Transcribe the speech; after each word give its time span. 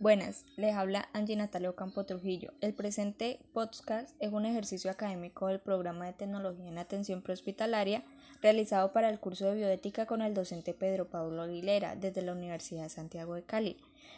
Buenas, 0.00 0.44
les 0.56 0.74
habla 0.74 1.08
Angie 1.12 1.36
Natalia 1.36 1.70
Ocampo 1.70 2.04
Trujillo. 2.04 2.52
El 2.60 2.74
presente 2.74 3.38
podcast 3.52 4.14
es 4.18 4.32
un 4.32 4.44
ejercicio 4.44 4.90
académico 4.90 5.46
del 5.46 5.60
programa 5.60 6.04
de 6.04 6.12
tecnología 6.12 6.66
en 6.68 6.78
atención 6.78 7.22
prehospitalaria 7.22 8.02
realizado 8.42 8.92
para 8.92 9.08
el 9.08 9.20
curso 9.20 9.46
de 9.46 9.54
bioética 9.54 10.04
con 10.04 10.20
el 10.20 10.34
docente 10.34 10.74
Pedro 10.74 11.06
Pablo 11.06 11.42
Aguilera 11.42 11.94
desde 11.94 12.22
la 12.22 12.32
Universidad 12.32 12.82
de 12.82 12.88
Santiago 12.88 13.34
de 13.34 13.44
Cali. 13.44 13.76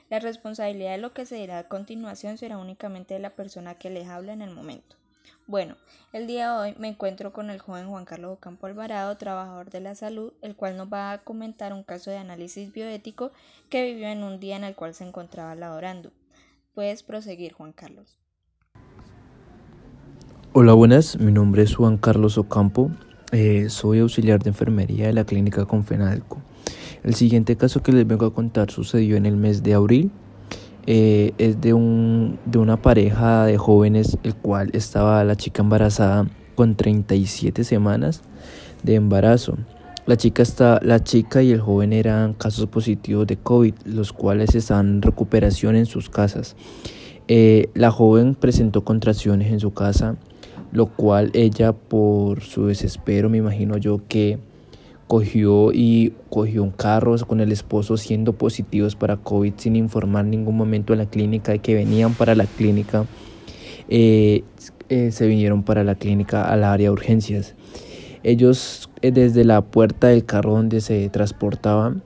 La 0.09 0.19
responsabilidad 0.19 0.93
de 0.93 0.99
lo 0.99 1.13
que 1.13 1.27
se 1.27 1.37
dirá 1.37 1.59
a 1.59 1.69
continuación 1.69 2.39
será 2.39 2.57
únicamente 2.57 3.13
de 3.13 3.21
la 3.21 3.37
persona 3.37 3.75
que 3.75 3.91
les 3.91 4.09
habla 4.09 4.33
en 4.33 4.41
el 4.41 4.51
momento. 4.51 4.97
Bueno, 5.47 5.77
el 6.13 6.27
día 6.27 6.53
de 6.53 6.59
hoy 6.59 6.75
me 6.79 6.89
encuentro 6.89 7.33
con 7.33 7.51
el 7.51 7.59
joven 7.61 7.89
Juan 7.89 8.05
Carlos 8.05 8.33
Ocampo 8.33 8.67
Alvarado, 8.67 9.17
trabajador 9.17 9.71
de 9.71 9.81
la 9.81 9.95
salud, 9.95 10.33
el 10.43 10.57
cual 10.57 10.77
nos 10.77 10.93
va 10.93 11.13
a 11.13 11.19
comentar 11.19 11.73
un 11.73 11.83
caso 11.83 12.11
de 12.11 12.19
análisis 12.19 12.73
bioético 12.73 13.31
que 13.71 13.85
vivió 13.85 14.09
en 14.09 14.23
un 14.23 14.41
día 14.41 14.57
en 14.57 14.65
el 14.65 14.75
cual 14.75 14.95
se 14.95 15.07
encontraba 15.07 15.55
laborando. 15.55 16.11
Puedes 16.75 17.03
proseguir, 17.03 17.53
Juan 17.53 17.73
Carlos. 17.73 18.19
Hola, 20.53 20.73
buenas. 20.73 21.19
Mi 21.19 21.33
nombre 21.33 21.63
es 21.63 21.77
Juan 21.77 21.97
Carlos 21.97 22.39
Ocampo. 22.39 22.91
Eh, 23.33 23.69
soy 23.69 23.99
auxiliar 23.99 24.43
de 24.43 24.51
enfermería 24.51 25.07
de 25.07 25.13
la 25.13 25.25
clínica 25.25 25.65
Confenalco. 25.67 26.41
El 27.03 27.15
siguiente 27.15 27.57
caso 27.57 27.83
que 27.83 27.93
les 27.93 28.07
vengo 28.07 28.27
a 28.27 28.35
contar 28.35 28.71
sucedió 28.71 29.17
en 29.17 29.27
el 29.27 29.37
mes 29.37 29.63
de 29.63 29.75
abril 29.75 30.11
eh, 30.87 31.33
es 31.39 31.61
de, 31.61 31.75
un, 31.75 32.39
de 32.45 32.59
una 32.59 32.81
pareja 32.81 33.45
de 33.45 33.59
jóvenes, 33.59 34.19
el 34.23 34.35
cual 34.35 34.71
estaba 34.73 35.23
la 35.25 35.37
chica 35.37 35.63
embarazada 35.63 36.29
con 36.55 36.77
37 36.77 37.65
semanas 37.65 38.23
de 38.83 38.95
embarazo. 38.95 39.57
La 40.07 40.17
chica, 40.17 40.45
está, 40.45 40.79
la 40.83 41.03
chica 41.03 41.43
y 41.43 41.51
el 41.51 41.61
joven 41.61 41.93
eran 41.93 42.35
casos 42.35 42.67
positivos 42.67 43.27
de 43.27 43.37
COVID, 43.37 43.75
los 43.85 44.13
cuales 44.13 44.55
están 44.55 44.87
en 44.87 45.03
recuperación 45.03 45.75
en 45.75 45.87
sus 45.87 46.09
casas. 46.09 46.55
Eh, 47.27 47.71
la 47.75 47.91
joven 47.91 48.37
presentó 48.37 48.85
contracciones 48.85 49.51
en 49.51 49.59
su 49.59 49.73
casa, 49.73 50.17
lo 50.71 50.87
cual 50.87 51.31
ella 51.35 51.73
por 51.73 52.43
su 52.43 52.67
desespero, 52.67 53.29
me 53.29 53.39
imagino 53.39 53.79
yo 53.79 54.03
que 54.07 54.39
cogió 55.07 55.73
y 55.73 56.15
cogió 56.31 56.63
un 56.63 56.71
carro 56.71 57.17
con 57.27 57.41
el 57.41 57.53
esposo 57.53 57.97
siendo 57.97 58.33
positivos 58.33 58.97
para 58.97 59.17
COVID 59.17 59.55
sin 59.57 59.77
informar 59.77 60.25
ningún 60.25 60.57
momento 60.57 60.93
a 60.93 60.97
la 60.97 61.07
clínica 61.07 61.53
de 61.53 61.61
que 61.61 61.75
venían 61.75 62.15
para 62.15 62.35
la 62.35 62.47
clínica. 62.47 63.07
Eh, 63.89 64.43
eh, 64.89 65.11
se 65.13 65.27
vinieron 65.27 65.63
para 65.63 65.85
la 65.85 65.95
clínica 65.95 66.45
al 66.45 66.65
área 66.65 66.89
de 66.89 66.93
urgencias. 66.93 67.55
Ellos 68.23 68.91
eh, 69.03 69.13
desde 69.13 69.45
la 69.45 69.63
puerta 69.63 70.09
del 70.09 70.25
carro 70.25 70.53
donde 70.53 70.81
se 70.81 71.09
transportaban 71.09 72.03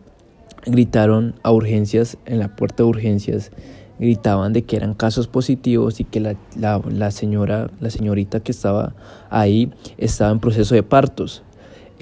gritaron 0.67 1.34
a 1.43 1.53
urgencias, 1.53 2.19
en 2.27 2.39
la 2.39 2.55
puerta 2.55 2.83
de 2.83 2.89
urgencias 2.91 3.51
gritaban 3.98 4.55
de 4.55 4.62
que 4.62 4.77
eran 4.77 4.95
casos 4.95 5.27
positivos 5.27 6.01
y 6.01 6.05
que 6.05 6.21
la, 6.21 6.37
la 6.56 7.11
señora, 7.11 7.71
la 7.81 7.91
señorita 7.91 8.41
que 8.41 8.53
estaba 8.53 8.95
ahí 9.28 9.71
estaba 9.98 10.31
en 10.33 10.41
proceso 10.41 10.75
de 10.75 10.83
partos. 10.83 11.43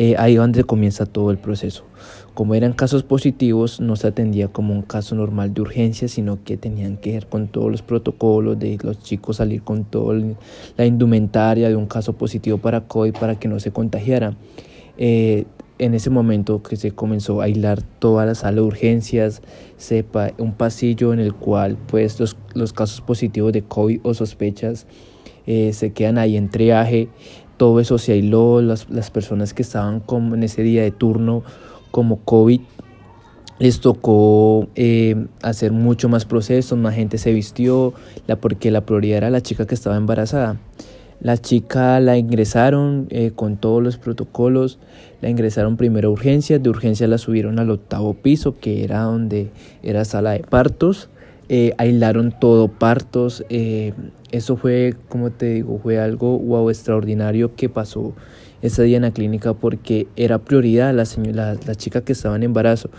Eh, 0.01 0.15
ahí 0.17 0.37
donde 0.37 0.63
comienza 0.63 1.07
todo 1.07 1.33
el 1.33 1.39
proceso. 1.39 1.85
Como 2.33 2.55
eran 2.55 2.73
casos 2.73 3.03
positivos, 3.03 3.81
no 3.81 3.97
se 3.97 4.07
atendía 4.07 4.47
como 4.47 4.73
un 4.73 4.83
caso 4.83 5.17
normal 5.17 5.53
de 5.53 5.61
urgencia, 5.61 6.07
sino 6.07 6.45
que 6.45 6.57
tenían 6.57 6.99
que 6.99 7.11
ir 7.11 7.27
con 7.27 7.49
todos 7.49 7.69
los 7.69 7.83
protocolos 7.83 8.57
de 8.61 8.79
los 8.81 9.01
chicos 9.01 9.39
salir 9.39 9.63
con 9.63 9.85
toda 9.85 10.23
la 10.77 10.87
indumentaria 10.87 11.69
de 11.69 11.75
un 11.75 11.87
caso 11.87 12.13
positivo 12.13 12.59
para 12.59 12.83
COVID 12.83 13.15
para 13.15 13.41
que 13.41 13.49
no 13.49 13.59
se 13.59 13.73
contagiara. 13.73 14.37
Eh, 14.99 15.47
en 15.81 15.95
ese 15.95 16.11
momento 16.11 16.63
que 16.63 16.77
se 16.77 16.93
comenzó 16.93 17.41
a 17.41 17.47
aislar 17.47 17.83
toda 17.83 18.25
la 18.25 18.37
sala 18.37 18.57
de 18.57 18.63
urgencias, 18.63 19.43
sepa 19.79 20.31
un 20.39 20.53
pasillo 20.53 21.13
en 21.13 21.19
el 21.19 21.35
cual 21.35 21.77
pues 21.89 22.21
los, 22.21 22.37
los 22.55 22.73
casos 22.73 23.01
positivos 23.01 23.53
de 23.53 23.63
COVID 23.63 23.99
o 24.05 24.15
sospechas 24.15 24.87
eh, 25.51 25.73
se 25.73 25.93
quedan 25.93 26.19
ahí 26.19 26.37
en 26.37 26.51
triaje, 26.51 27.09
todo 27.59 27.81
eso 27.81 27.99
se 27.99 28.13
aisló, 28.13 28.63
las, 28.63 28.89
las 28.89 29.11
personas 29.11 29.53
que 29.53 29.61
estaban 29.61 30.01
como 30.01 30.35
en 30.35 30.45
ese 30.45 30.63
día 30.63 30.83
de 30.83 30.91
turno 30.91 31.43
como 31.91 32.21
COVID 32.21 32.61
les 33.59 33.81
tocó 33.81 34.69
eh, 34.77 35.27
hacer 35.43 35.73
mucho 35.73 36.09
más 36.09 36.25
procesos, 36.25 36.79
más 36.79 36.95
gente 36.95 37.19
se 37.19 37.33
vistió, 37.33 37.93
la, 38.27 38.37
porque 38.37 38.71
la 38.71 38.83
prioridad 38.83 39.19
era 39.19 39.31
la 39.31 39.41
chica 39.41 39.67
que 39.67 39.75
estaba 39.75 39.97
embarazada. 39.97 40.57
La 41.21 41.37
chica 41.37 41.99
la 41.99 42.17
ingresaron 42.17 43.09
eh, 43.11 43.33
con 43.35 43.57
todos 43.57 43.83
los 43.83 43.99
protocolos, 43.99 44.79
la 45.21 45.29
ingresaron 45.29 45.77
primero 45.77 46.09
a 46.09 46.13
urgencias, 46.13 46.63
de 46.63 46.71
urgencias 46.71 47.11
la 47.11 47.19
subieron 47.19 47.59
al 47.59 47.71
octavo 47.71 48.15
piso, 48.15 48.61
que 48.61 48.85
era 48.85 49.03
donde 49.03 49.51
era 49.83 50.05
sala 50.05 50.33
de 50.33 50.41
partos, 50.41 51.09
eh, 51.49 51.73
aislaron 51.79 52.35
todo 52.39 52.69
partos, 52.69 53.45
eh, 53.49 53.95
eso 54.31 54.57
fue, 54.57 54.95
como 55.09 55.31
te 55.31 55.55
digo, 55.55 55.79
fue 55.83 55.99
algo 55.99 56.39
wow 56.39 56.69
extraordinario 56.69 57.55
que 57.55 57.69
pasó 57.69 58.15
ese 58.61 58.83
día 58.83 58.97
en 58.97 59.05
la 59.05 59.13
clínica 59.13 59.55
porque 59.55 60.09
era 60.17 60.39
prioridad 60.39 60.93
la, 60.95 61.05
señora, 61.05 61.57
la, 61.67 61.75
chica 61.75 62.03
que 62.03 62.13
estaba 62.13 62.37
en 62.37 62.43
embarazo. 62.43 62.91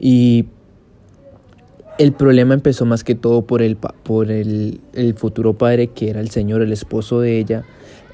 Y 0.00 0.46
el 1.98 2.12
problema 2.12 2.54
empezó 2.54 2.86
más 2.86 3.02
que 3.02 3.16
todo 3.16 3.42
por 3.42 3.60
el, 3.60 3.76
por 3.76 4.30
el, 4.30 4.80
el 4.92 5.14
futuro 5.14 5.58
padre 5.58 5.88
que 5.88 6.10
era 6.10 6.20
el 6.20 6.30
señor, 6.30 6.62
el 6.62 6.72
esposo 6.72 7.20
de 7.20 7.38
ella, 7.38 7.64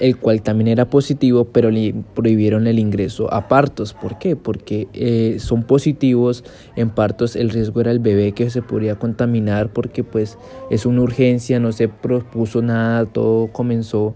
el 0.01 0.17
cual 0.17 0.43
también 0.43 0.69
era 0.69 0.89
positivo, 0.89 1.45
pero 1.45 1.71
le 1.71 1.95
prohibieron 2.15 2.67
el 2.67 2.79
ingreso 2.79 3.33
a 3.33 3.47
partos. 3.47 3.93
¿Por 3.93 4.19
qué? 4.19 4.37
Porque 4.37 4.89
eh, 4.95 5.37
son 5.39 5.65
positivos 5.65 6.45
en 6.77 6.91
partos, 6.91 7.37
el 7.37 7.51
riesgo 7.51 7.83
era 7.83 7.91
el 7.91 7.99
bebé 7.99 8.33
que 8.33 8.49
se 8.49 8.63
podría 8.63 8.99
contaminar 8.99 9.71
porque 9.71 10.03
pues 10.03 10.39
es 10.71 10.87
una 10.87 11.03
urgencia, 11.03 11.61
no 11.61 11.71
se 11.71 11.89
propuso 11.89 12.63
nada, 12.63 13.05
todo 13.05 13.53
comenzó 13.53 14.15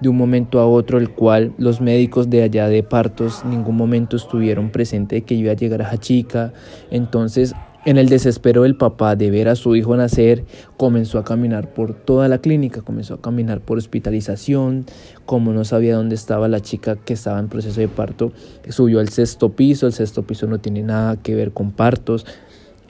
de 0.00 0.08
un 0.08 0.16
momento 0.16 0.60
a 0.60 0.66
otro, 0.68 0.98
el 0.98 1.10
cual 1.10 1.52
los 1.58 1.80
médicos 1.80 2.30
de 2.30 2.44
allá 2.44 2.68
de 2.68 2.84
partos 2.84 3.44
ningún 3.44 3.76
momento 3.76 4.16
estuvieron 4.16 4.70
presentes 4.70 5.18
de 5.18 5.24
que 5.24 5.34
iba 5.34 5.50
a 5.50 5.56
llegar 5.56 5.82
a 5.82 5.96
chica. 5.96 6.52
Entonces 6.92 7.52
en 7.88 7.96
el 7.96 8.10
desespero 8.10 8.64
del 8.64 8.76
papá 8.76 9.16
de 9.16 9.30
ver 9.30 9.48
a 9.48 9.56
su 9.56 9.74
hijo 9.74 9.96
nacer, 9.96 10.44
comenzó 10.76 11.18
a 11.18 11.24
caminar 11.24 11.72
por 11.72 11.94
toda 11.94 12.28
la 12.28 12.36
clínica, 12.36 12.82
comenzó 12.82 13.14
a 13.14 13.22
caminar 13.22 13.62
por 13.62 13.78
hospitalización, 13.78 14.84
como 15.24 15.54
no 15.54 15.64
sabía 15.64 15.96
dónde 15.96 16.14
estaba 16.14 16.48
la 16.48 16.60
chica 16.60 16.96
que 16.96 17.14
estaba 17.14 17.38
en 17.38 17.48
proceso 17.48 17.80
de 17.80 17.88
parto, 17.88 18.30
subió 18.68 19.00
al 19.00 19.08
sexto 19.08 19.52
piso, 19.52 19.86
el 19.86 19.94
sexto 19.94 20.22
piso 20.22 20.46
no 20.46 20.58
tiene 20.58 20.82
nada 20.82 21.16
que 21.16 21.34
ver 21.34 21.52
con 21.52 21.72
partos. 21.72 22.26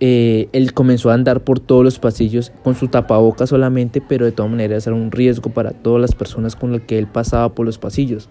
Eh, 0.01 0.49
él 0.51 0.73
comenzó 0.73 1.11
a 1.11 1.15
andar 1.15 1.45
por 1.45 1.61
todos 1.61 1.85
los 1.85 2.01
pasillos 2.01 2.51
con 2.65 2.75
su 2.75 2.89
tapaboca 2.89 3.47
solamente, 3.47 4.01
pero 4.01 4.25
de 4.25 4.33
todas 4.33 4.51
maneras 4.51 4.85
era 4.89 4.97
un 4.97 5.13
riesgo 5.13 5.51
para 5.51 5.71
todas 5.71 6.01
las 6.01 6.17
personas 6.17 6.57
con 6.57 6.73
las 6.73 6.81
que 6.81 6.99
él 6.99 7.07
pasaba 7.07 7.55
por 7.55 7.67
los 7.67 7.79
pasillos. 7.79 8.29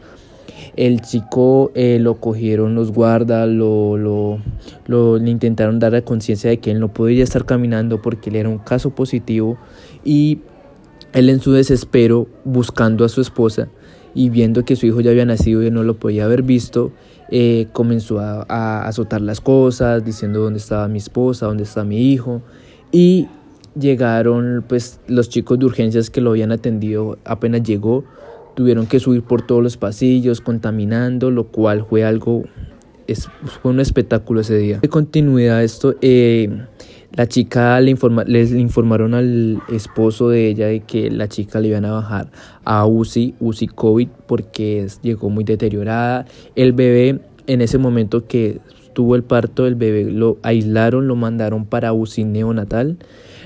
El 0.77 1.01
chico 1.01 1.71
eh, 1.75 1.97
lo 1.99 2.15
cogieron 2.15 2.75
los 2.75 2.91
guardas, 2.91 3.49
lo, 3.49 3.97
lo, 3.97 4.39
lo, 4.85 5.17
le 5.17 5.29
intentaron 5.29 5.79
dar 5.79 5.91
la 5.91 6.03
conciencia 6.03 6.49
de 6.49 6.59
que 6.59 6.71
él 6.71 6.79
no 6.79 6.93
podía 6.93 7.23
estar 7.23 7.45
caminando 7.45 8.01
porque 8.01 8.29
él 8.29 8.38
era 8.38 8.47
un 8.47 8.59
caso 8.59 8.91
positivo 8.91 9.57
y 10.05 10.39
él 11.13 11.29
en 11.29 11.39
su 11.39 11.51
desespero 11.51 12.27
buscando 12.45 13.03
a 13.03 13.09
su 13.09 13.21
esposa 13.21 13.69
y 14.13 14.29
viendo 14.29 14.66
que 14.66 14.75
su 14.75 14.85
hijo 14.85 15.01
ya 15.01 15.11
había 15.11 15.25
nacido 15.25 15.63
y 15.63 15.71
no 15.71 15.83
lo 15.83 15.95
podía 15.95 16.25
haber 16.25 16.43
visto, 16.43 16.91
eh, 17.29 17.67
comenzó 17.73 18.19
a, 18.19 18.45
a 18.47 18.87
azotar 18.87 19.21
las 19.21 19.41
cosas, 19.41 20.05
diciendo 20.05 20.41
dónde 20.41 20.59
estaba 20.59 20.87
mi 20.87 20.99
esposa, 20.99 21.47
dónde 21.47 21.63
está 21.63 21.83
mi 21.83 22.11
hijo. 22.11 22.41
Y 22.91 23.27
llegaron 23.79 24.63
pues 24.67 24.99
los 25.07 25.29
chicos 25.29 25.59
de 25.59 25.66
urgencias 25.66 26.09
que 26.09 26.21
lo 26.21 26.31
habían 26.31 26.51
atendido. 26.51 27.17
Apenas 27.25 27.63
llegó 27.63 28.05
tuvieron 28.57 28.88
que 28.88 29.00
subir 29.00 29.22
por 29.22 29.44
todos 29.44 29.62
los 29.62 29.78
pasillos 29.78 30.41
contaminando, 30.41 31.29
lo 31.29 31.44
cual 31.44 31.85
fue 31.88 32.03
algo, 32.03 32.45
fue 33.62 33.72
un 33.72 33.79
espectáculo 33.79 34.41
ese 34.41 34.57
día. 34.57 34.79
De 34.79 34.90
continuidad 34.90 35.63
esto, 35.63 35.94
eh, 36.01 36.50
la 37.13 37.28
chica 37.28 37.79
le 37.79 37.91
informa, 37.91 38.23
les 38.23 38.51
informaron 38.51 39.13
al 39.13 39.62
esposo 39.70 40.29
de 40.29 40.47
ella 40.47 40.66
de 40.66 40.79
que 40.79 41.11
la 41.11 41.28
chica 41.28 41.59
le 41.59 41.67
iban 41.67 41.85
a 41.85 41.91
bajar 41.91 42.31
a 42.66 42.87
UCI, 42.87 43.35
UCI 43.40 43.67
COVID, 43.67 44.08
porque 44.26 44.87
llegó 45.03 45.29
muy 45.29 45.43
deteriorada. 45.43 46.26
El 46.55 46.73
bebé, 46.73 47.20
en 47.46 47.61
ese 47.61 47.78
momento 47.78 48.26
que 48.26 48.59
tuvo 48.93 49.16
el 49.16 49.22
parto, 49.22 49.67
el 49.67 49.76
bebé 49.76 50.05
lo 50.05 50.40
aislaron, 50.41 51.08
lo 51.08 51.16
mandaron 51.16 51.67
para 51.67 51.93
UCI 51.93 52.23
neonatal, 52.23 52.97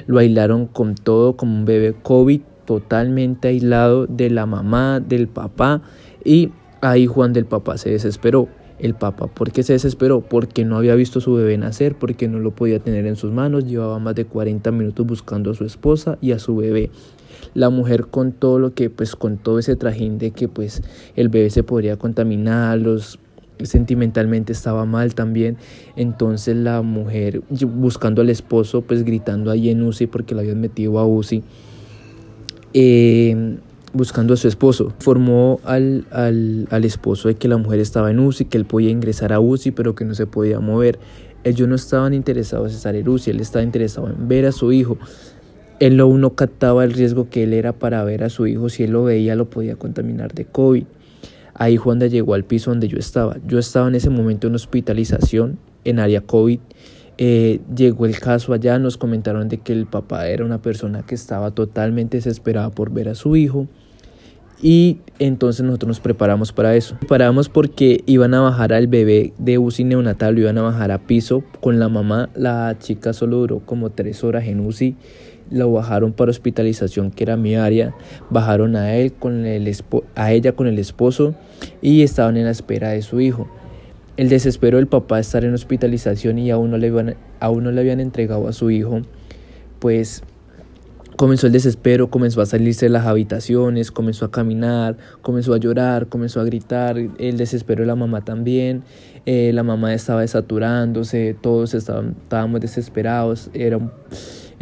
lo 0.08 0.20
aislaron 0.20 0.68
con 0.68 0.96
todo, 0.96 1.36
como 1.36 1.54
un 1.54 1.66
bebé 1.66 1.96
COVID 2.02 2.40
totalmente 2.66 3.50
aislado 3.50 4.08
de 4.08 4.30
la 4.30 4.46
mamá, 4.46 5.00
del 5.00 5.28
papá 5.28 5.82
y 6.24 6.52
ahí 6.82 7.06
Juan 7.08 7.34
del 7.34 7.46
papá 7.46 7.78
se 7.78 7.90
desesperó. 7.90 8.48
El 8.80 8.96
papá, 8.96 9.28
¿por 9.28 9.52
qué 9.52 9.62
se 9.62 9.74
desesperó? 9.74 10.22
Porque 10.22 10.66
no 10.66 10.76
había 10.76 10.96
visto 10.96 11.20
a 11.20 11.22
su 11.22 11.36
bebé 11.36 11.56
nacer, 11.56 11.96
porque 11.96 12.28
no 12.28 12.40
lo 12.40 12.52
podía 12.52 12.80
tener 12.80 13.06
en 13.06 13.16
sus 13.16 13.32
manos, 13.32 13.66
llevaba 13.66 14.00
más 14.00 14.16
de 14.16 14.26
40 14.26 14.72
minutos 14.72 15.06
buscando 15.06 15.52
a 15.52 15.54
su 15.54 15.66
esposa 15.66 16.18
y 16.20 16.32
a 16.32 16.40
su 16.40 16.56
bebé. 16.56 16.90
La 17.54 17.70
mujer 17.70 18.08
con 18.08 18.32
todo 18.32 18.58
lo 18.58 18.74
que, 18.74 18.90
pues 18.90 19.16
con 19.16 19.38
todo 19.38 19.60
ese 19.60 19.76
trajín 19.76 20.18
de 20.18 20.32
que 20.32 20.48
pues 20.48 20.82
el 21.16 21.30
bebé 21.30 21.52
se 21.52 21.62
podría 21.62 21.98
contaminar, 21.98 22.80
los 22.80 23.20
sentimentalmente 23.66 24.52
estaba 24.52 24.86
mal 24.86 25.16
también. 25.16 25.58
Entonces 25.96 26.56
la 26.56 26.82
mujer 26.82 27.42
buscando 27.50 28.22
al 28.22 28.30
esposo, 28.30 28.82
pues 28.82 29.04
gritando 29.04 29.52
ahí 29.52 29.70
en 29.70 29.84
UCI 29.84 30.08
porque 30.08 30.36
la 30.36 30.42
habían 30.42 30.60
metido 30.60 31.00
a 31.00 31.06
UCI. 31.06 31.44
Eh, 32.74 33.58
buscando 33.94 34.34
a 34.34 34.38
su 34.38 34.48
esposo. 34.48 34.94
Formó 35.00 35.60
al, 35.64 36.06
al, 36.12 36.68
al, 36.72 36.86
esposo 36.86 37.28
de 37.28 37.36
que 37.36 37.48
la 37.48 37.58
mujer 37.58 37.80
estaba 37.80 38.12
en 38.12 38.20
UCI, 38.20 38.46
que 38.46 38.58
él 38.58 38.66
podía 38.66 38.90
ingresar 38.90 39.34
a 39.34 39.40
UCI, 39.40 39.72
pero 39.72 39.96
que 39.96 40.06
no 40.06 40.16
se 40.16 40.28
podía 40.28 40.60
mover. 40.60 41.00
Ellos 41.44 41.68
no 41.68 41.76
estaban 41.76 42.14
interesados 42.14 42.72
en 42.72 42.78
estar 42.78 42.96
en 42.96 43.08
UCI, 43.08 43.32
él 43.32 43.40
estaba 43.40 43.64
interesado 43.64 44.08
en 44.08 44.28
ver 44.28 44.46
a 44.46 44.52
su 44.52 44.72
hijo. 44.72 44.98
Él 45.80 45.98
no, 45.98 46.16
no 46.16 46.36
captaba 46.36 46.84
el 46.84 46.94
riesgo 46.94 47.30
que 47.30 47.44
él 47.44 47.54
era 47.54 47.74
para 47.74 48.04
ver 48.04 48.24
a 48.24 48.30
su 48.30 48.46
hijo. 48.46 48.70
Si 48.70 48.84
él 48.84 48.92
lo 48.92 49.04
veía, 49.04 49.36
lo 49.36 49.50
podía 49.50 49.76
contaminar 49.76 50.34
de 50.34 50.46
COVID. 50.46 50.84
Ahí 51.56 51.76
Juanda 51.76 52.06
llegó 52.06 52.36
al 52.36 52.44
piso 52.44 52.70
donde 52.70 52.88
yo 52.88 53.00
estaba. 53.00 53.38
Yo 53.48 53.58
estaba 53.58 53.88
en 53.88 53.96
ese 53.96 54.12
momento 54.12 54.48
en 54.48 54.56
hospitalización 54.56 55.58
en 55.84 56.00
área 56.00 56.22
COVID. 56.22 56.60
Eh, 57.18 57.60
llegó 57.76 58.06
el 58.06 58.20
caso 58.20 58.54
allá, 58.54 58.80
nos 58.80 58.98
comentaron 58.98 59.48
de 59.50 59.58
que 59.58 59.74
el 59.74 59.86
papá 59.86 60.28
era 60.28 60.46
una 60.46 60.62
persona 60.62 61.04
que 61.04 61.16
estaba 61.16 61.52
totalmente 61.52 62.18
desesperada 62.18 62.70
por 62.70 62.92
ver 62.92 63.10
a 63.10 63.16
su 63.16 63.36
hijo. 63.36 63.68
Y 64.64 65.00
entonces 65.18 65.66
nosotros 65.66 65.88
nos 65.88 66.00
preparamos 66.00 66.54
para 66.54 66.76
eso. 66.76 66.96
Preparamos 67.00 67.50
porque 67.50 68.04
iban 68.06 68.34
a 68.34 68.42
bajar 68.42 68.74
al 68.74 68.88
bebé 68.88 69.34
de 69.40 69.58
UCI 69.58 69.86
neonatal, 69.86 70.36
lo 70.36 70.42
iban 70.42 70.58
a 70.60 70.62
bajar 70.62 70.92
a 70.92 71.00
piso 71.00 71.44
con 71.62 71.80
la 71.80 71.90
mamá. 71.90 72.30
La 72.36 72.76
chica 72.80 73.14
solo 73.14 73.38
duró 73.38 73.60
como 73.60 73.90
tres 73.90 74.24
horas 74.24 74.46
en 74.46 74.60
UCI. 74.60 74.96
Lo 75.50 75.72
bajaron 75.72 76.14
para 76.14 76.32
hospitalización, 76.32 77.12
que 77.12 77.24
era 77.24 77.38
mi 77.38 77.56
área. 77.56 77.96
Bajaron 78.30 78.76
a 78.76 78.96
él 78.96 79.14
con 79.14 79.46
el 79.46 79.76
a 80.16 80.32
ella 80.32 80.54
con 80.54 80.68
el 80.68 80.80
esposo 80.80 81.34
y 81.82 82.04
estaban 82.04 82.38
en 82.38 82.46
la 82.46 82.52
espera 82.52 82.90
de 82.90 83.02
su 83.02 83.20
hijo. 83.20 83.50
El 84.22 84.30
desespero 84.30 84.78
del 84.78 84.86
papá 84.86 85.16
de 85.16 85.22
estar 85.22 85.44
en 85.46 85.52
hospitalización 85.56 86.38
y 86.38 86.52
aún 86.52 86.70
no 86.70 86.78
le, 86.78 86.86
iban, 86.86 87.16
aún 87.40 87.64
no 87.64 87.72
le 87.72 87.82
habían 87.82 88.00
entregado 88.00 88.48
a 88.48 88.54
su 88.54 88.70
hijo, 88.70 89.02
pues 89.80 90.22
comenzó 91.16 91.48
el 91.48 91.54
desespero, 91.54 92.12
comenzó 92.12 92.40
a 92.42 92.46
salirse 92.46 92.86
de 92.86 92.92
las 92.92 93.08
habitaciones, 93.08 93.90
comenzó 93.90 94.26
a 94.26 94.30
caminar, 94.30 94.96
comenzó 95.24 95.56
a 95.56 95.58
llorar, 95.58 96.06
comenzó 96.06 96.40
a 96.40 96.44
gritar, 96.44 97.00
el 97.00 97.38
desespero 97.38 97.82
de 97.82 97.88
la 97.88 97.96
mamá 97.96 98.24
también, 98.24 98.84
eh, 99.26 99.54
la 99.56 99.64
mamá 99.64 99.92
estaba 99.92 100.22
desaturándose, 100.22 101.36
todos 101.42 101.74
estaban, 101.74 102.16
estábamos 102.22 102.62
desesperados, 102.62 103.50
era, 103.56 103.80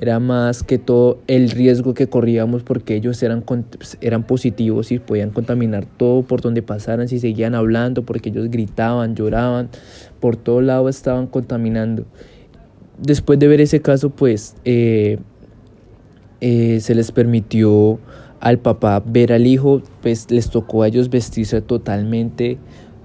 era 0.02 0.20
más 0.20 0.64
que 0.64 0.78
todo 0.78 1.20
el 1.28 1.52
riesgo 1.52 1.94
que 1.94 2.08
corríamos 2.08 2.64
porque 2.64 2.96
ellos 2.96 3.22
eran, 3.22 3.44
eran 4.00 4.24
positivos 4.24 4.92
y 4.92 5.00
podían 5.00 5.32
contaminar 5.32 5.86
todo 5.86 6.24
por 6.24 6.42
donde 6.42 6.62
pasaran, 6.62 7.10
si 7.10 7.20
seguían 7.20 7.54
hablando, 7.54 8.04
porque 8.04 8.30
ellos 8.30 8.50
gritaban, 8.50 9.16
lloraban, 9.16 9.70
por 10.20 10.38
todo 10.38 10.62
lado 10.62 10.88
estaban 10.88 11.28
contaminando. 11.28 12.06
Después 12.98 13.40
de 13.40 13.48
ver 13.48 13.62
ese 13.62 13.82
caso, 13.82 14.10
pues... 14.10 14.56
Eh, 14.66 15.20
eh, 16.42 16.80
se 16.80 16.96
les 16.96 17.12
permitió 17.12 18.00
al 18.40 18.60
papá 18.60 19.04
ver 19.06 19.34
al 19.34 19.46
hijo, 19.46 19.82
pues 20.02 20.32
les 20.32 20.50
tocó 20.50 20.84
a 20.84 20.88
ellos 20.88 21.10
vestirse 21.10 21.62
totalmente 21.62 22.58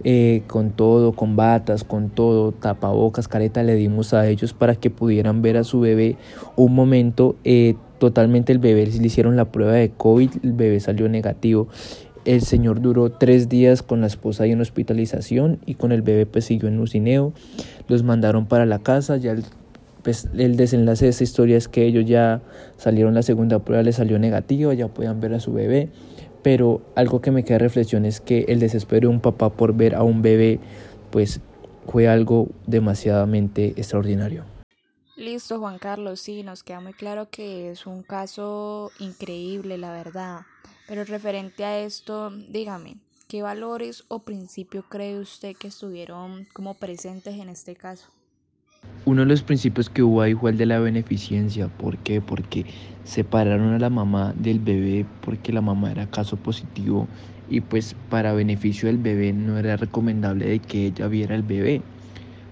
eh, 0.02 0.42
con 0.46 0.70
todo, 0.70 1.12
con 1.12 1.36
batas, 1.36 1.84
con 1.84 2.10
todo, 2.10 2.52
tapabocas, 2.52 3.28
careta, 3.28 3.62
le 3.62 3.74
dimos 3.74 4.14
a 4.14 4.28
ellos 4.28 4.52
para 4.52 4.74
que 4.74 4.90
pudieran 4.90 5.42
ver 5.42 5.56
a 5.56 5.64
su 5.64 5.80
bebé 5.80 6.16
un 6.56 6.74
momento. 6.74 7.36
Eh, 7.44 7.76
totalmente 7.98 8.52
el 8.52 8.58
bebé, 8.58 8.86
le 8.86 9.06
hicieron 9.06 9.36
la 9.36 9.46
prueba 9.46 9.72
de 9.72 9.90
COVID, 9.90 10.30
el 10.42 10.52
bebé 10.52 10.80
salió 10.80 11.08
negativo. 11.08 11.68
El 12.24 12.40
señor 12.40 12.80
duró 12.80 13.12
tres 13.12 13.48
días 13.48 13.82
con 13.82 14.00
la 14.00 14.06
esposa 14.06 14.44
ahí 14.44 14.52
en 14.52 14.60
hospitalización 14.60 15.58
y 15.66 15.74
con 15.74 15.92
el 15.92 16.02
bebé 16.02 16.26
pues 16.26 16.46
siguió 16.46 16.68
en 16.68 16.80
ucineo. 16.80 17.32
Los 17.86 18.02
mandaron 18.02 18.46
para 18.46 18.64
la 18.64 18.78
casa, 18.78 19.18
ya 19.18 19.32
el 19.32 19.44
pues 20.04 20.28
el 20.36 20.56
desenlace 20.56 21.06
de 21.06 21.10
esta 21.10 21.24
historia 21.24 21.56
es 21.56 21.66
que 21.66 21.86
ellos 21.86 22.04
ya 22.04 22.42
salieron 22.76 23.14
la 23.14 23.22
segunda 23.22 23.60
prueba, 23.60 23.82
les 23.82 23.96
salió 23.96 24.18
negativa, 24.18 24.72
ya 24.74 24.86
podían 24.86 25.18
ver 25.18 25.32
a 25.32 25.40
su 25.40 25.52
bebé, 25.52 25.88
pero 26.44 26.82
algo 26.94 27.22
que 27.22 27.30
me 27.30 27.42
queda 27.42 27.56
reflexión 27.56 28.04
es 28.04 28.20
que 28.20 28.44
el 28.48 28.60
desespero 28.60 29.08
de 29.08 29.14
un 29.14 29.20
papá 29.20 29.48
por 29.48 29.74
ver 29.74 29.94
a 29.94 30.02
un 30.02 30.20
bebé, 30.20 30.60
pues 31.10 31.40
fue 31.90 32.06
algo 32.06 32.48
demasiadamente 32.66 33.68
extraordinario. 33.78 34.44
Listo, 35.16 35.58
Juan 35.58 35.78
Carlos, 35.78 36.20
sí, 36.20 36.42
nos 36.42 36.62
queda 36.62 36.80
muy 36.80 36.92
claro 36.92 37.30
que 37.30 37.70
es 37.70 37.86
un 37.86 38.02
caso 38.02 38.92
increíble, 38.98 39.78
la 39.78 39.90
verdad. 39.92 40.40
Pero 40.86 41.04
referente 41.04 41.64
a 41.64 41.80
esto, 41.80 42.30
dígame, 42.30 42.98
¿qué 43.26 43.40
valores 43.40 44.04
o 44.08 44.18
principios 44.18 44.84
cree 44.86 45.18
usted 45.18 45.56
que 45.56 45.68
estuvieron 45.68 46.46
como 46.52 46.74
presentes 46.74 47.36
en 47.36 47.48
este 47.48 47.74
caso? 47.74 48.08
Uno 49.06 49.22
de 49.22 49.26
los 49.28 49.42
principios 49.42 49.90
que 49.90 50.02
hubo 50.02 50.22
ahí 50.22 50.34
fue 50.34 50.50
el 50.50 50.56
de 50.58 50.66
la 50.66 50.78
beneficencia. 50.80 51.68
¿Por 51.68 51.98
qué? 51.98 52.22
Porque 52.22 52.66
separaron 53.02 53.74
a 53.74 53.78
la 53.78 53.90
mamá 53.90 54.32
del 54.34 54.60
bebé 54.60 55.04
porque 55.20 55.52
la 55.52 55.60
mamá 55.60 55.90
era 55.92 56.06
caso 56.08 56.38
positivo 56.42 57.10
y 57.46 57.60
pues 57.62 57.94
para 58.08 58.32
beneficio 58.32 58.88
del 58.88 58.98
bebé 58.98 59.32
no 59.34 59.58
era 59.58 59.76
recomendable 59.76 60.46
de 60.46 60.60
que 60.62 60.86
ella 60.86 61.08
viera 61.08 61.34
el 61.34 61.42
bebé 61.42 61.86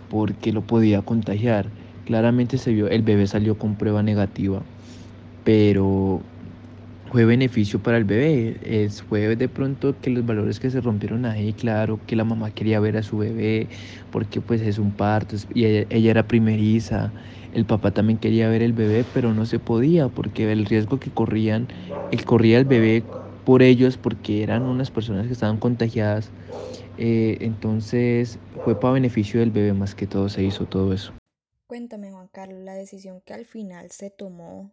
porque 0.08 0.52
lo 0.52 0.66
podía 0.66 1.02
contagiar. 1.02 1.74
Claramente 2.04 2.58
se 2.58 2.72
vio, 2.72 2.88
el 2.88 3.02
bebé 3.02 3.26
salió 3.28 3.58
con 3.58 3.76
prueba 3.78 4.02
negativa, 4.02 4.66
pero 5.42 6.26
fue 7.12 7.26
beneficio 7.26 7.78
para 7.78 7.98
el 7.98 8.04
bebé. 8.04 8.56
Es, 8.64 9.02
fue 9.02 9.36
de 9.36 9.48
pronto 9.48 9.94
que 10.00 10.08
los 10.10 10.24
valores 10.24 10.58
que 10.58 10.70
se 10.70 10.80
rompieron 10.80 11.26
ahí, 11.26 11.52
claro, 11.52 12.00
que 12.06 12.16
la 12.16 12.24
mamá 12.24 12.50
quería 12.52 12.80
ver 12.80 12.96
a 12.96 13.02
su 13.02 13.18
bebé 13.18 13.68
porque 14.10 14.40
pues 14.40 14.62
es 14.62 14.78
un 14.78 14.92
parto 14.92 15.36
y 15.54 15.66
ella, 15.66 15.86
era 16.10 16.26
primeriza. 16.26 17.12
El 17.52 17.66
papá 17.66 17.90
también 17.90 18.18
quería 18.18 18.48
ver 18.48 18.62
el 18.62 18.72
bebé, 18.72 19.04
pero 19.04 19.34
no 19.34 19.44
se 19.44 19.58
podía 19.58 20.08
porque 20.08 20.50
el 20.50 20.64
riesgo 20.64 20.98
que 20.98 21.10
corrían, 21.10 21.68
él 22.10 22.24
corría 22.24 22.58
el 22.58 22.64
bebé 22.64 23.02
por 23.44 23.62
ellos 23.62 23.98
porque 23.98 24.42
eran 24.42 24.66
unas 24.66 24.90
personas 24.90 25.26
que 25.26 25.34
estaban 25.34 25.58
contagiadas. 25.58 26.30
Eh, 26.96 27.36
entonces 27.42 28.38
fue 28.64 28.74
para 28.74 28.94
beneficio 28.94 29.40
del 29.40 29.50
bebé 29.50 29.74
más 29.74 29.94
que 29.94 30.06
todo 30.06 30.30
se 30.30 30.44
hizo 30.44 30.64
todo 30.64 30.94
eso. 30.94 31.12
Cuéntame 31.66 32.10
Juan 32.10 32.28
Carlos, 32.32 32.60
la 32.64 32.74
decisión 32.74 33.20
que 33.24 33.34
al 33.34 33.44
final 33.44 33.90
se 33.90 34.10
tomó 34.10 34.70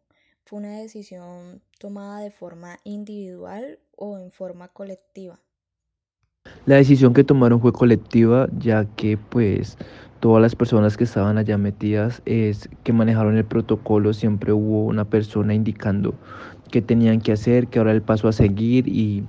¿Fue 0.50 0.58
una 0.58 0.80
decisión 0.80 1.62
tomada 1.78 2.22
de 2.22 2.32
forma 2.32 2.80
individual 2.84 3.78
o 3.96 4.18
en 4.18 4.32
forma 4.32 4.68
colectiva? 4.70 5.40
La 6.66 6.78
decisión 6.78 7.14
que 7.14 7.24
tomaron 7.24 7.62
fue 7.62 7.72
colectiva, 7.72 8.50
ya 8.58 8.86
que 8.96 9.16
pues 9.16 9.78
todas 10.20 10.42
las 10.42 10.56
personas 10.56 10.98
que 10.98 11.04
estaban 11.04 11.38
allá 11.38 11.60
metidas 11.60 12.24
es 12.26 12.68
que 12.84 12.94
manejaron 12.94 13.38
el 13.38 13.46
protocolo, 13.46 14.12
siempre 14.12 14.52
hubo 14.52 14.86
una 14.86 15.08
persona 15.08 15.54
indicando 15.54 16.16
qué 16.72 16.82
tenían 16.82 17.22
que 17.22 17.34
hacer, 17.34 17.68
qué 17.68 17.78
era 17.78 17.92
el 17.92 18.02
paso 18.02 18.28
a 18.28 18.32
seguir 18.32 18.88
y, 18.88 19.28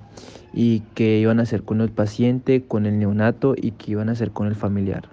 y 0.54 0.80
qué 0.94 1.18
iban 1.18 1.38
a 1.38 1.42
hacer 1.42 1.64
con 1.64 1.82
el 1.82 1.90
paciente, 1.90 2.64
con 2.66 2.86
el 2.86 2.98
neonato 2.98 3.52
y 3.58 3.72
qué 3.72 3.90
iban 3.90 4.08
a 4.08 4.12
hacer 4.12 4.30
con 4.30 4.46
el 4.46 4.54
familiar. 4.54 5.10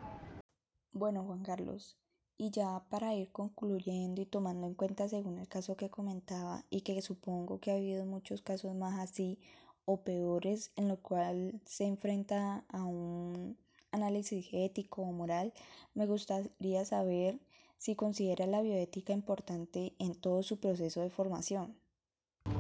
Bueno, 0.94 1.26
Juan 1.26 1.44
Carlos, 1.44 1.98
y 2.38 2.52
ya 2.52 2.84
para 2.90 3.16
ir 3.16 3.32
concluyendo 3.32 4.22
y 4.22 4.26
tomando 4.26 4.68
en 4.68 4.76
cuenta 4.76 5.10
según 5.10 5.40
el 5.40 5.48
caso 5.48 5.76
que 5.76 5.90
comentaba 5.90 6.64
y 6.70 6.82
que 6.82 7.02
supongo 7.02 7.60
que 7.60 7.72
ha 7.72 7.76
habido 7.76 8.06
muchos 8.06 8.42
casos 8.42 8.76
más 8.76 9.00
así 9.00 9.40
o 9.86 10.02
peores 10.02 10.72
en 10.76 10.88
lo 10.88 10.98
cual 10.98 11.60
se 11.66 11.86
enfrenta 11.86 12.66
a 12.70 12.84
un 12.84 13.58
análisis 13.92 14.48
ético 14.52 15.02
o 15.02 15.12
moral, 15.12 15.54
me 15.94 16.06
gustaría 16.06 16.86
saber 16.86 17.40
si 17.78 17.96
considera 17.96 18.48
la 18.48 18.62
bioética 18.62 19.14
importante 19.14 19.94
en 20.00 20.16
todo 20.16 20.44
su 20.44 20.60
proceso 20.60 21.02
de 21.02 21.10
formación. 21.10 21.76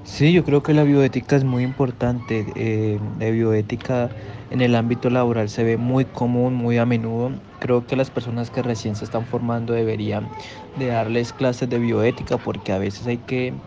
Sí, 0.10 0.32
yo 0.32 0.46
creo 0.46 0.64
que 0.64 0.74
la 0.74 0.84
bioética 0.86 1.36
es 1.36 1.44
muy 1.44 1.64
importante. 1.64 2.54
Eh, 2.56 3.00
la 3.20 3.30
bioética 3.30 4.14
en 4.50 4.62
el 4.62 4.74
ámbito 4.76 5.10
laboral 5.10 5.50
se 5.50 5.66
ve 5.66 5.76
muy 5.76 6.06
común, 6.06 6.54
muy 6.54 6.78
a 6.78 6.86
menudo. 6.86 7.42
Creo 7.60 7.86
que 7.88 7.98
las 7.98 8.10
personas 8.10 8.50
que 8.50 8.62
recién 8.62 8.96
se 8.96 9.04
están 9.04 9.26
formando 9.26 9.74
deberían 9.74 10.32
de 10.76 10.88
darles 10.88 11.34
clases 11.34 11.68
de 11.68 11.80
bioética 11.80 12.38
porque 12.42 12.72
a 12.72 12.78
veces 12.78 13.06
hay 13.06 13.18
que 13.20 13.60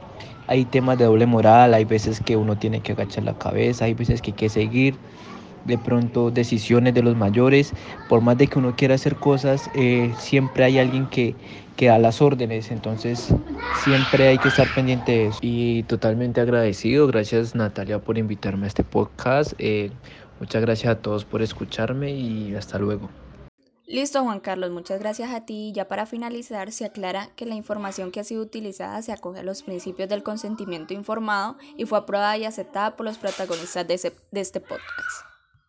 hay 0.47 0.64
temas 0.64 0.97
de 0.99 1.04
doble 1.04 1.26
moral, 1.26 1.75
hay 1.75 1.85
veces 1.85 2.20
que 2.20 2.37
uno 2.37 2.59
tiene 2.59 2.82
que 2.82 2.92
agachar 2.92 3.23
la 3.25 3.35
cabeza, 3.38 3.85
hay 3.85 3.94
veces 3.94 4.20
que 4.23 4.30
hay 4.30 4.35
que 4.35 4.49
seguir 4.49 5.02
de 5.64 5.78
pronto 5.78 6.30
decisiones 6.30 6.94
de 6.94 7.02
los 7.02 7.16
mayores, 7.16 7.75
por 8.06 8.23
más 8.23 8.37
de 8.38 8.49
que 8.49 8.59
uno 8.59 8.75
quiera 8.76 8.94
hacer 8.94 9.18
cosas, 9.18 9.70
eh, 9.75 10.14
siempre 10.18 10.64
hay 10.64 10.78
alguien 10.78 11.06
que, 11.09 11.37
que 11.81 11.87
da 11.87 11.99
las 11.99 12.21
órdenes, 12.21 12.71
entonces 12.71 13.33
siempre 13.85 14.29
hay 14.29 14.37
que 14.37 14.49
estar 14.49 14.69
pendiente 14.75 15.13
de 15.13 15.27
eso. 15.29 15.39
Y 15.41 15.83
totalmente 15.85 16.43
agradecido, 16.43 17.07
gracias 17.07 17.55
Natalia 17.55 17.99
por 18.01 18.19
invitarme 18.19 18.67
a 18.67 18.69
este 18.69 18.85
podcast, 18.85 19.55
eh, 19.57 19.91
muchas 20.41 20.61
gracias 20.61 20.93
a 20.93 21.01
todos 21.01 21.25
por 21.25 21.41
escucharme 21.41 22.11
y 22.11 22.55
hasta 22.55 22.79
luego. 22.79 23.09
Listo, 23.87 24.23
Juan 24.23 24.41
Carlos, 24.41 24.71
muchas 24.71 25.01
gracias 25.01 25.31
a 25.31 25.47
ti. 25.47 25.73
Ya 25.75 25.89
para 25.89 26.05
finalizar, 26.05 26.71
se 26.71 26.85
aclara 26.85 27.31
que 27.35 27.47
la 27.47 27.55
información 27.55 28.11
que 28.11 28.21
ha 28.21 28.25
sido 28.25 28.43
utilizada 28.43 29.01
se 29.01 29.13
acoge 29.13 29.41
a 29.41 29.43
los 29.43 29.63
principios 29.63 30.11
del 30.11 30.23
consentimiento 30.23 30.93
informado 30.93 31.57
y 31.79 31.87
fue 31.87 31.99
aprobada 31.99 32.37
y 32.37 32.45
aceptada 32.45 32.95
por 32.95 33.07
los 33.07 33.17
protagonistas 33.17 33.89
de, 33.89 34.13
de 34.31 34.41
este 34.41 34.61
podcast. 34.61 35.30